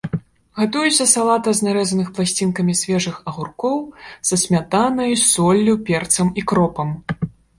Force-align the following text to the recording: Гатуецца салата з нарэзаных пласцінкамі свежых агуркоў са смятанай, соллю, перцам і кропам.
Гатуецца 0.59 1.05
салата 1.09 1.49
з 1.59 1.67
нарэзаных 1.67 2.07
пласцінкамі 2.15 2.73
свежых 2.81 3.19
агуркоў 3.31 3.77
са 4.31 4.35
смятанай, 4.47 5.11
соллю, 5.33 5.73
перцам 5.91 6.27
і 6.43 6.45
кропам. 6.53 6.89